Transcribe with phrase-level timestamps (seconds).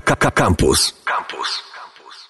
[0.00, 0.92] Campus.
[1.04, 1.62] Campus.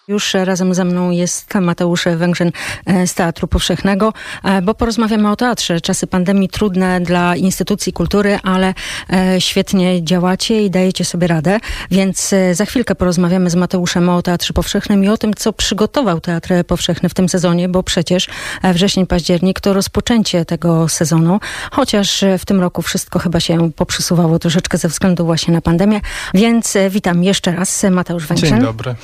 [0.08, 2.52] Już razem ze mną jest Mateusz Węgrzyn
[2.86, 4.12] e, z Teatru Powszechnego,
[4.44, 5.80] e, bo porozmawiamy o teatrze.
[5.80, 8.74] Czasy pandemii trudne dla instytucji kultury, ale
[9.12, 11.58] e, świetnie działacie i dajecie sobie radę.
[11.90, 16.48] Więc za chwilkę porozmawiamy z Mateuszem o Teatrze Powszechnym i o tym, co przygotował Teatr
[16.66, 18.28] Powszechny w tym sezonie, bo przecież
[18.74, 21.40] wrzesień, październik to rozpoczęcie tego sezonu,
[21.70, 26.00] chociaż w tym roku wszystko chyba się poprzysuwało troszeczkę ze względu właśnie na pandemię.
[26.34, 28.48] Więc witam jeszcze raz, Mateusz Węgrzyn.
[28.48, 28.94] Dzień dobry.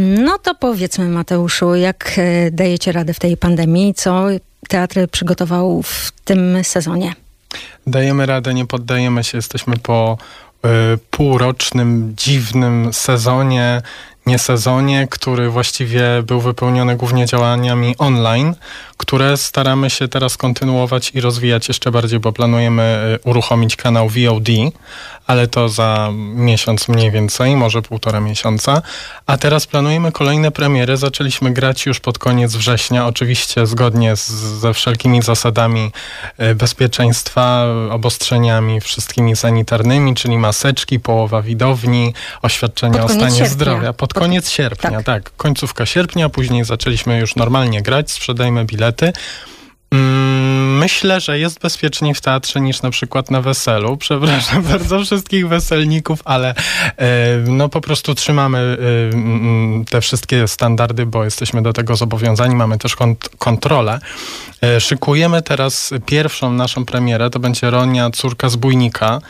[0.00, 3.94] No to powiedzmy, Mateuszu, jak e, dajecie radę w tej pandemii?
[3.94, 4.26] Co
[4.68, 7.14] teatr przygotował w tym sezonie?
[7.86, 9.38] Dajemy radę, nie poddajemy się.
[9.38, 10.18] Jesteśmy po
[10.64, 10.68] y,
[11.10, 13.82] półrocznym, dziwnym sezonie,
[14.30, 18.54] nie sezonie, który właściwie był wypełniony głównie działaniami online,
[18.96, 24.48] które staramy się teraz kontynuować i rozwijać jeszcze bardziej, bo planujemy y, uruchomić kanał VOD,
[25.26, 28.82] ale to za miesiąc mniej więcej, może półtora miesiąca.
[29.26, 30.96] A teraz planujemy kolejne premiery.
[30.96, 34.28] Zaczęliśmy grać już pod koniec września, oczywiście zgodnie z,
[34.60, 35.92] ze wszelkimi zasadami
[36.40, 43.46] y, bezpieczeństwa, obostrzeniami wszystkimi sanitarnymi, czyli maseczki, połowa widowni, oświadczenia o stanie sierpnia.
[43.48, 43.92] zdrowia.
[43.92, 45.04] Pod, pod koniec sierpnia, tak.
[45.04, 45.36] tak.
[45.36, 49.12] Końcówka sierpnia, później zaczęliśmy już normalnie grać, sprzedajmy bilety.
[49.90, 53.96] Mm, myślę, że jest bezpieczniej w teatrze niż na przykład na weselu.
[54.06, 56.54] Przepraszam bardzo wszystkich weselników, ale
[56.96, 62.54] e, no po prostu trzymamy e, mm, te wszystkie standardy, bo jesteśmy do tego zobowiązani.
[62.54, 64.00] Mamy też kont kontrolę.
[64.62, 67.30] E, szykujemy teraz pierwszą naszą premierę.
[67.30, 69.20] To będzie Ronia, córka zbójnika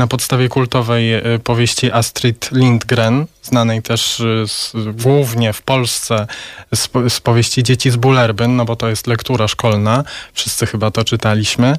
[0.00, 6.26] na podstawie kultowej e, powieści Astrid Lindgren, znanej też e, z, głównie w Polsce
[6.74, 11.04] z, z, powieści Dzieci z Bullerbyn, no bo to jest lektura szkolna, wszyscy chyba to
[11.04, 11.76] czytaliśmy.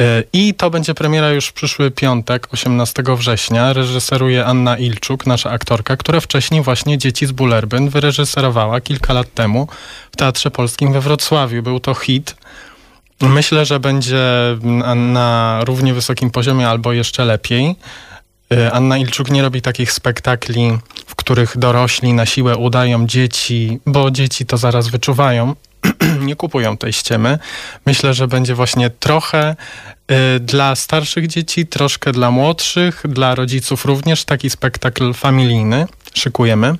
[0.00, 3.72] E, I to będzie premiera już w przyszły piątek, 18 września.
[3.72, 9.68] Reżyseruje Anna Ilczuk, nasza aktorka, która wcześniej właśnie Dzieci z Bullerbyn wyreżyserowała kilka lat temu
[10.12, 11.62] w Teatrze Polskim we Wrocławiu.
[11.62, 12.34] Był to hit.
[13.20, 14.56] Myślę, że będzie
[14.94, 17.76] na równie wysokim poziomie albo jeszcze lepiej.
[18.52, 24.10] Y, Anna Ilczuk nie robi takich spektakli, w których dorośli na siłę udają dzieci, bo
[24.10, 25.54] dzieci to zaraz wyczuwają.
[26.20, 27.38] nie kupują tej ściemy.
[27.86, 29.56] Myślę, że będzie właśnie trochę
[30.36, 36.74] y, dla starszych dzieci, troszkę dla młodszych, dla rodziców również taki spektakl familijny szykujemy.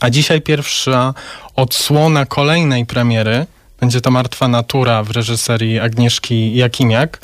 [0.00, 1.14] A dzisiaj pierwsza
[1.56, 3.46] odsłona kolejnej premiery
[3.80, 7.20] będzie to Martwa Natura w reżyserii Agnieszki Jakimiak.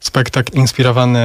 [0.00, 1.20] Spektakl inspirowany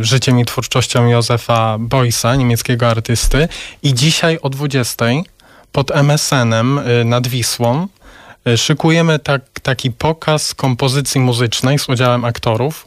[0.00, 3.48] y, życiem i twórczością Józefa Boysa, niemieckiego artysty.
[3.82, 5.04] I dzisiaj o 20
[5.72, 7.86] pod MSN-em y, nad Wisłą
[8.48, 12.86] y, szykujemy tak, taki pokaz kompozycji muzycznej z udziałem aktorów.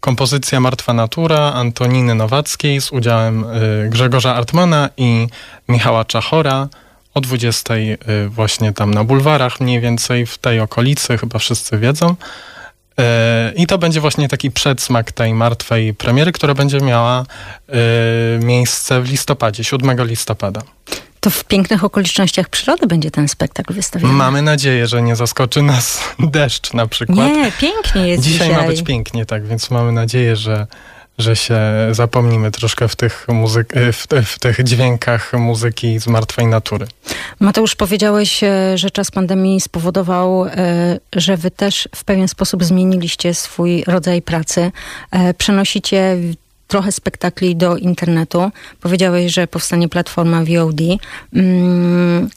[0.00, 3.44] Kompozycja Martwa Natura Antoniny Nowackiej z udziałem
[3.88, 5.28] Grzegorza Artmana i
[5.68, 6.68] Michała Czachora
[7.16, 12.10] o 20 y, właśnie tam na bulwarach, mniej więcej w tej okolicy, chyba wszyscy wiedzą.
[12.10, 13.04] Y,
[13.56, 19.10] I to będzie właśnie taki przedsmak tej martwej premiery, która będzie miała y, miejsce w
[19.10, 20.62] listopadzie, 7 listopada.
[21.20, 24.14] To w pięknych okolicznościach przyrody będzie ten spektakl wystawiony.
[24.14, 27.18] Mamy nadzieję, że nie zaskoczy nas deszcz na przykład.
[27.18, 28.48] Nie, pięknie jest dzisiaj.
[28.48, 30.66] Dzisiaj ma być pięknie, tak, więc mamy nadzieję, że
[31.18, 31.60] że się
[31.92, 36.86] zapomnimy troszkę w tych, muzyk, e, w, w, tych dźwiękach muzyki z martwej natury.
[37.40, 40.50] Mateusz, powiedziałeś, e, że czas pandemii spowodował, e,
[41.12, 44.72] że wy też w pewien sposób zmieniliście swój rodzaj pracy.
[45.38, 46.16] Przenosicie
[46.66, 48.50] trochę spektakli do internetu.
[48.80, 50.80] Powiedziałeś, że powstanie platforma VOD.
[51.34, 52.30] Mm,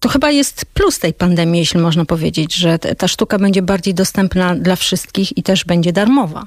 [0.00, 4.54] to chyba jest plus tej pandemii, jeśli można powiedzieć, że ta sztuka będzie bardziej dostępna
[4.54, 6.46] dla wszystkich i też będzie darmowa.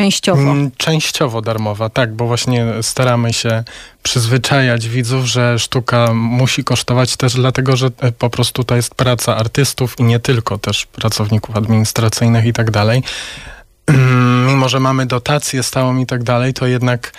[0.00, 0.42] Częściowo.
[0.42, 3.64] Mm, częściowo darmowa, tak, bo właśnie staramy się
[4.02, 9.36] przyzwyczajać widzów, że sztuka musi kosztować też dlatego, że e, po prostu to jest praca
[9.36, 13.02] artystów i nie tylko, też pracowników administracyjnych i tak dalej.
[14.48, 17.12] Mimo, że mamy dotację stałą i tak dalej, to jednak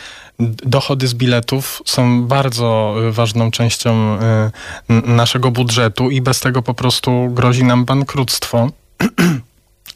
[0.66, 4.52] dochody z biletów są bardzo e, ważną częścią e,
[4.90, 8.70] naszego budżetu i bez tego po prostu grozi nam bankructwo.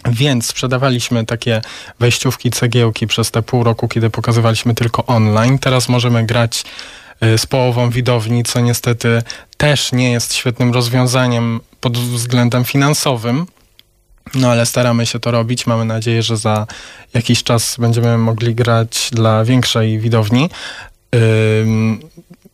[0.05, 1.61] Więc sprzedawaliśmy takie
[1.99, 5.59] wejściówki, cegiełki przez te pół roku, kiedy pokazywaliśmy tylko online.
[5.59, 6.63] Teraz możemy grać
[7.23, 9.23] y, z połową widowni, co niestety
[9.57, 13.45] też nie jest świetnym rozwiązaniem pod względem finansowym.
[14.35, 15.67] No ale staramy się to robić.
[15.67, 16.67] Mamy nadzieję, że za
[17.13, 20.49] jakiś czas będziemy mogli grać dla większej widowni.
[21.11, 21.19] Yy,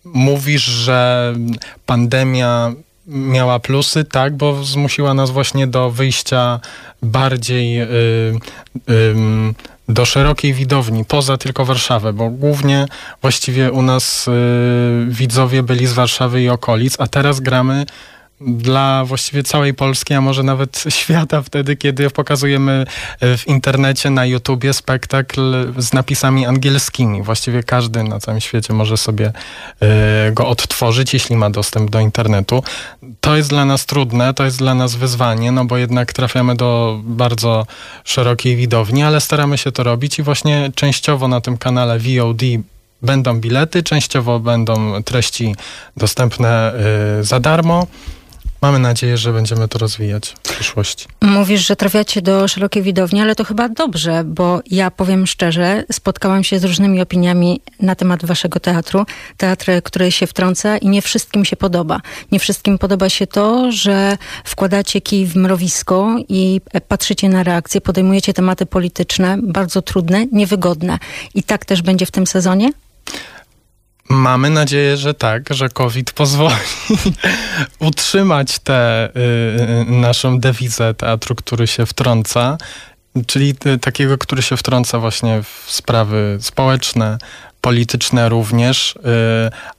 [0.04, 1.34] mówisz, że
[1.86, 2.74] pandemia
[3.08, 6.60] miała plusy, tak, bo zmusiła nas właśnie do wyjścia
[7.02, 7.86] bardziej y,
[8.90, 9.16] y,
[9.90, 12.86] do szerokiej widowni, poza tylko Warszawę, bo głównie
[13.22, 14.32] właściwie u nas y,
[15.08, 17.86] widzowie byli z Warszawy i okolic, a teraz gramy
[18.48, 22.86] dla właściwie całej Polski, a może nawet świata wtedy, kiedy pokazujemy
[23.20, 27.22] e, w internecie, na YouTubie spektakl z napisami angielskimi.
[27.22, 29.34] Właściwie każdy na całym świecie może sobie
[29.80, 32.64] e, go odtworzyć, jeśli ma dostęp do internetu.
[33.20, 37.00] To jest dla nas trudne, to jest dla nas wyzwanie, no bo jednak trafiamy do
[37.04, 37.66] bardzo
[38.04, 42.42] szerokiej widowni, ale staramy się to robić i właśnie częściowo na tym kanale VOD
[43.02, 45.56] będą bilety, częściowo będą treści
[45.98, 46.74] dostępne
[47.20, 47.88] e, za darmo.
[48.62, 51.08] Mamy nadzieję, że będziemy to rozwijać w przyszłości.
[51.22, 56.44] Mówisz, że trafiacie do szerokiej widowni, ale to chyba dobrze, bo ja powiem szczerze, spotkałam
[56.44, 59.06] się z różnymi opiniami na temat waszego teatru.
[59.38, 62.02] Teatr, który się wtrąca i nie wszystkim się podoba.
[62.32, 68.34] Nie wszystkim podoba się to, że wkładacie kij w mrowisko i patrzycie na reakcje, podejmujecie
[68.34, 71.00] tematy polityczne, bardzo trudne, niewygodne.
[71.36, 72.72] I tak też będzie w tym sezonie?
[74.12, 76.56] Mamy nadzieję, że tak, że COVID pozwoli
[77.80, 82.58] utrzymać tę y, y, naszą dewizę teatru, który się wtrąca,
[83.28, 87.18] czyli y, takiego, który się wtrąca właśnie w sprawy społeczne,
[87.62, 89.00] polityczne również, y,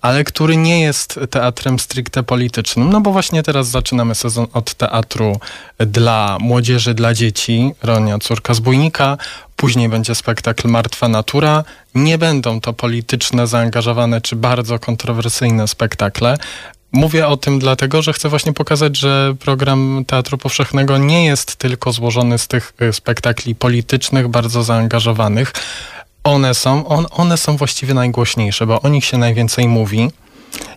[0.01, 2.91] ale który nie jest teatrem stricte politycznym.
[2.91, 5.41] No bo właśnie teraz zaczynamy sezon od teatru
[5.79, 9.17] dla młodzieży, dla dzieci, Ronia, córka zbójnika.
[9.57, 11.65] Później będzie spektakl Martwa Natura.
[11.95, 16.37] Nie będą to polityczne, zaangażowane czy bardzo kontrowersyjne spektakle.
[16.93, 21.93] Mówię o tym dlatego, że chcę właśnie pokazać, że program Teatru Powszechnego nie jest tylko
[21.93, 25.53] złożony z tych y, spektakli politycznych, bardzo zaangażowanych,
[26.25, 30.11] one są, on, one są właściwie najgłośniejsze, bo o nich się najwięcej mówi.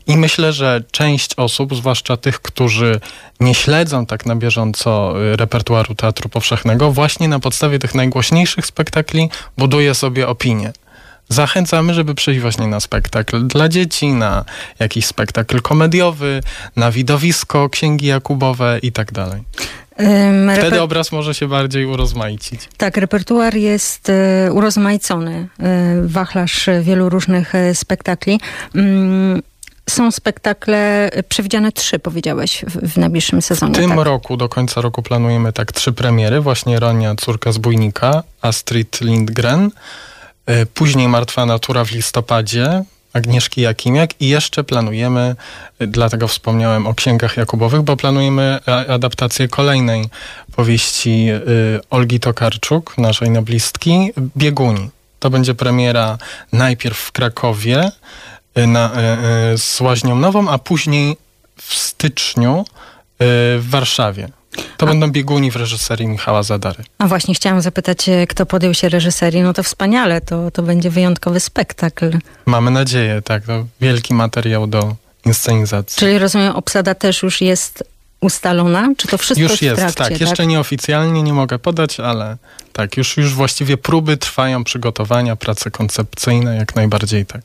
[0.08, 3.00] I myślę, że część osób, zwłaszcza tych, którzy
[3.40, 9.30] nie śledzą tak na bieżąco y, repertuaru Teatru Powszechnego, właśnie na podstawie tych najgłośniejszych spektakli
[9.58, 10.74] buduje sobie opinię.
[11.30, 14.46] Zachęcamy, żeby przyjść właśnie na spektakl dla dzieci, na
[14.80, 16.42] jakiś spektakl komediowy,
[16.76, 19.44] na widowisko, księgi Jakubowe i tak dalej.
[20.58, 22.62] Wtedy obraz może się bardziej urozmaicić.
[22.78, 25.48] Tak, repertuar jest e, urozmaicony.
[25.60, 28.40] E, wachlarz wielu różnych e, spektakli.
[28.76, 29.42] Mm,
[29.90, 33.74] są spektakle przewidziane trzy, powiedziałeś, w, najbliższym sezonie.
[33.74, 34.00] W tym tak?
[34.00, 36.42] roku, do końca roku planujemy tak trzy premiery.
[36.42, 39.72] Właśnie Ronia, córka zbójnika, Astrid Lindgren.
[40.74, 42.84] Później Martwa Natura w listopadzie,
[43.16, 45.36] Agnieszki Jakimiak i jeszcze planujemy,
[45.80, 48.60] dlatego wspomniałem o księgach Jakubowych, bo planujemy
[48.90, 50.06] adaptację kolejnej
[50.56, 54.90] powieści y, Olgi Tokarczuk, naszej noblistki, Bieguni.
[55.20, 56.18] To będzie premiera
[56.52, 57.92] najpierw w Krakowie
[58.58, 58.92] y, na,
[59.54, 61.18] y, z Łaźnią Nową, a później
[61.58, 62.66] w styczniu
[63.20, 64.30] w Warszawie.
[64.78, 66.84] To będą bieguni w reżyserii Michała Zadary.
[66.98, 69.42] A właśnie chciałam zapytać, e, kto podjął się reżyserii.
[69.42, 72.12] No to wspaniale, to, to będzie wyjątkowy spektakl.
[72.46, 73.46] Mamy nadzieję, tak.
[73.46, 76.00] To wielki materiał do inscenizacji.
[76.00, 77.84] Czyli rozumiem, obsada też już jest
[78.22, 78.90] ustalona?
[78.98, 80.10] Czy to wszystko już jest, trakcie, tak.
[80.10, 80.22] tak.
[80.22, 82.38] Jeszcze nieoficjalnie nie mogę podać, ale
[82.76, 87.42] tak, już, już właściwie próby trwają, przygotowania, prace koncepcyjne, jak najbardziej tak.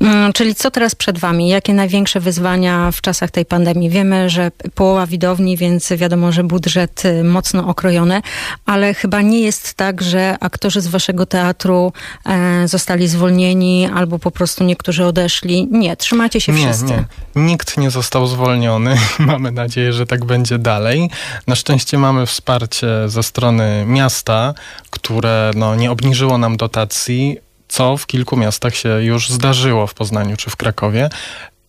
[0.00, 1.48] Mm, czyli co teraz przed Wami?
[1.48, 3.90] Jakie największe wyzwania w czasach tej pandemii?
[3.90, 8.22] Wiemy, że połowa widowni, więc wiadomo, że budżet y, mocno okrojony,
[8.66, 11.92] ale chyba nie jest tak, że aktorzy z Waszego teatru
[12.26, 15.68] e, zostali zwolnieni albo po prostu niektórzy odeszli.
[15.70, 16.84] Nie, trzymacie się nie, wszyscy.
[16.84, 17.04] Nie.
[17.36, 18.96] Nikt nie został zwolniony.
[19.18, 21.10] mamy nadzieję, że tak będzie dalej.
[21.46, 24.53] Na szczęście mamy wsparcie ze strony miasta,
[24.90, 27.38] które no, nie obniżyło nam dotacji
[27.74, 31.10] co w kilku miastach się już zdarzyło w Poznaniu czy w Krakowie.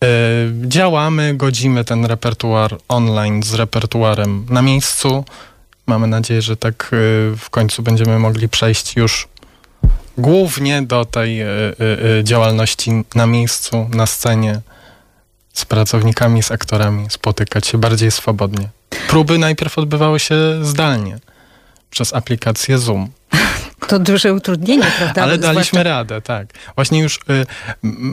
[0.02, 0.08] Yy,
[0.68, 5.24] działamy, godzimy ten repertuar online z repertuarem na miejscu.
[5.86, 9.28] Mamy nadzieję, że tak yy, w końcu będziemy mogli przejść już
[10.18, 11.46] głównie do tej yy,
[12.22, 14.60] działalności na miejscu, na scenie,
[15.52, 18.68] z pracownikami, z aktorami, spotykać się bardziej swobodnie.
[19.08, 21.18] Próby najpierw odbywały się zdalnie
[21.90, 23.08] przez aplikację Zoom.
[23.88, 25.22] To duże utrudnienie, prawda?
[25.22, 25.82] Ale daliśmy Zwłaszcza...
[25.82, 26.46] radę, tak.
[26.74, 27.46] Właśnie już y,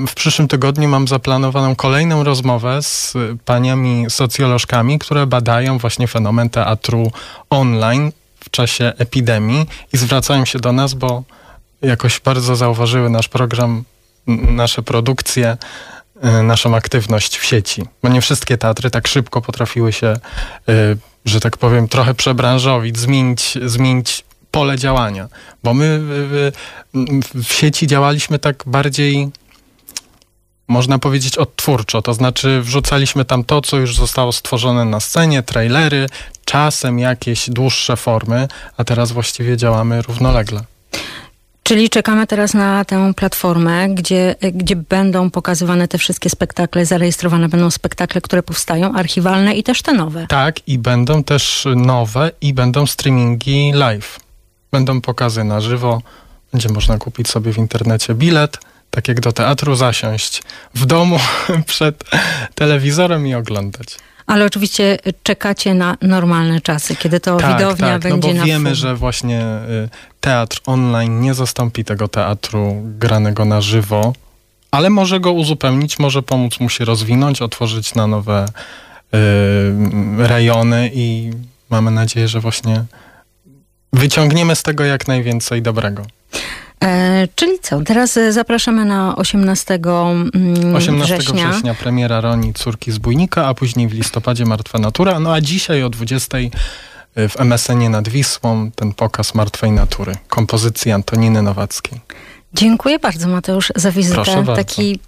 [0.07, 3.13] w przyszłym tygodniu mam zaplanowaną kolejną rozmowę z
[3.45, 7.11] paniami socjolożkami, które badają właśnie fenomen teatru
[7.49, 11.23] online w czasie epidemii i zwracają się do nas, bo
[11.81, 13.83] jakoś bardzo zauważyły nasz program,
[14.27, 15.57] nasze produkcje,
[16.39, 17.83] y, naszą aktywność w sieci.
[18.03, 20.13] Bo nie wszystkie teatry tak szybko potrafiły się,
[20.69, 25.27] y, że tak powiem, trochę przebranżowić, zmienić, zmienić pole działania,
[25.63, 26.51] bo my w,
[27.33, 29.29] w, sieci działaliśmy tak bardziej
[30.67, 36.09] można powiedzieć odtwórczo, to znaczy wrzucaliśmy tam to, co już zostało stworzone na scenie, trailery,
[36.45, 40.63] czasem jakieś dłuższe formy, a teraz właściwie działamy równolegle.
[41.73, 47.71] Czyli czekamy teraz na tę platformę, gdzie, gdzie będą pokazywane te wszystkie spektakle, zarejestrowane będą
[47.71, 50.27] spektakle, które powstają, archiwalne i też te nowe.
[50.27, 54.19] Tak, i będą też nowe i będą streamingi live.
[54.71, 56.01] Będą pokazy na żywo,
[56.51, 58.57] będzie można kupić sobie w internecie bilet,
[58.89, 60.43] tak jak do teatru zasiąść
[60.75, 61.19] w domu
[61.65, 62.03] przed
[62.55, 63.97] telewizorem i oglądać.
[64.27, 68.45] Ale oczywiście czekacie na normalne czasy, kiedy to tak, widownia tak, będzie no bo na
[68.45, 68.75] wiemy, full.
[68.75, 69.89] że właśnie y,
[70.21, 74.13] teatr online nie zastąpi tego teatru granego na żywo,
[74.71, 79.17] ale może go uzupełnić, może pomóc mu się rozwinąć, otworzyć na nowe y,
[80.17, 81.31] rejony i
[81.69, 82.83] mamy nadzieję, że właśnie
[83.93, 86.05] wyciągniemy z tego jak najwięcej dobrego.
[86.83, 87.81] E, czyli co?
[87.81, 89.79] Teraz e, zapraszamy na 18,
[90.75, 91.49] 18 września.
[91.49, 95.19] września premiera Roni Córki Zbójnika, a później w listopadzie Martwa Natura.
[95.19, 100.91] No a dzisiaj o 20 e, w MSN-ie nad Wisłą ten pokaz Martwej Natury, kompozycji
[100.91, 101.99] Antoniny Nowackiej.
[102.53, 104.43] Dziękuję bardzo Mateusz za wizytę.
[104.55, 104.99] Taki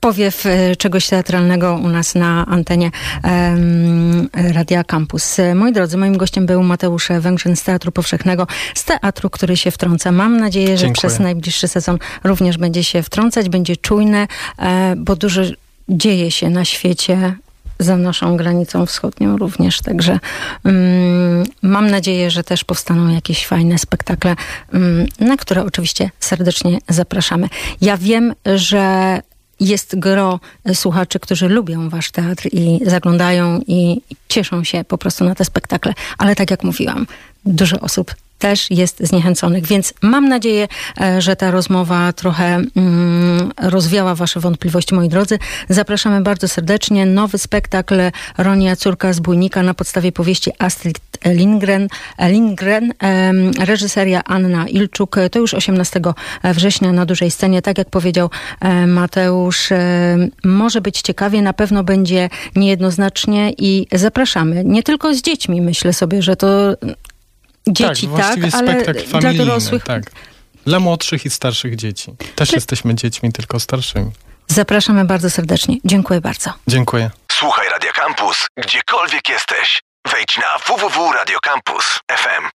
[0.00, 2.90] powiew e, czegoś teatralnego u nas na antenie
[3.24, 5.36] um, Radia Campus.
[5.54, 10.12] Moi drodzy, moim gościem był Mateusz Węgrzyn z Teatru Powszechnego, z teatru, który się wtrąca.
[10.12, 10.94] Mam nadzieję, że Dziękuję.
[10.94, 14.26] przez najbliższy sezon również będzie się wtrącać, będzie czujny,
[14.58, 15.42] e, bo dużo
[15.88, 17.34] dzieje się na świecie
[17.78, 19.80] za naszą granicą wschodnią również.
[19.80, 20.18] Także
[20.64, 24.36] um, mam nadzieję, że też powstaną jakieś fajne spektakle,
[24.72, 27.48] um, na które oczywiście serdecznie zapraszamy.
[27.80, 29.20] Ja wiem, że
[29.60, 30.40] jest gro
[30.74, 35.94] słuchaczy, którzy lubią wasz teatr i zaglądają i cieszą się po prostu na te spektakle.
[36.18, 37.06] Ale tak jak mówiłam,
[37.44, 40.68] dużo osób też jest zniechęconych, więc mam nadzieję,
[41.00, 42.44] e, że ta rozmowa trochę
[42.76, 45.38] mm, rozwiała wasze wątpliwości, moi drodzy.
[45.68, 47.06] Zapraszamy bardzo serdecznie.
[47.06, 48.00] Nowy spektakl
[48.38, 52.92] Ronia, córka zbójnika na podstawie powieści Astrid Lindgren, Lindgren
[53.58, 55.16] reżyseria Anna Ilczuk.
[55.30, 56.00] To już 18
[56.44, 57.62] września na dużej scenie.
[57.62, 58.30] Tak jak powiedział
[58.60, 64.64] e, Mateusz, e, może być ciekawie, na pewno będzie niejednoznacznie i zapraszamy.
[64.64, 66.76] Nie tylko z dziećmi, myślę sobie, że to
[67.72, 68.36] dzieci, tak,
[68.86, 69.84] tak ale dla dorosłych.
[69.84, 70.02] Tak.
[70.66, 72.14] Dla młodszych i starszych dzieci.
[72.34, 72.56] Też Ty...
[72.56, 74.10] jesteśmy dziećmi, tylko starszymi.
[74.46, 75.76] Zapraszamy bardzo serdecznie.
[75.84, 76.52] Dziękuję bardzo.
[76.66, 77.10] Dziękuję.
[77.32, 79.82] Słuchaj Radio Campus, gdziekolwiek jesteś.
[80.12, 82.44] Wejdź na www.radiocampus.fm.